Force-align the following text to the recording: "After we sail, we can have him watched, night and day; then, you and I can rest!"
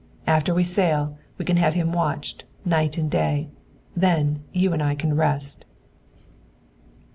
"After 0.25 0.51
we 0.51 0.63
sail, 0.63 1.15
we 1.37 1.45
can 1.45 1.57
have 1.57 1.75
him 1.75 1.91
watched, 1.93 2.43
night 2.65 2.97
and 2.97 3.07
day; 3.07 3.49
then, 3.95 4.43
you 4.51 4.73
and 4.73 4.81
I 4.81 4.95
can 4.95 5.15
rest!" 5.15 5.63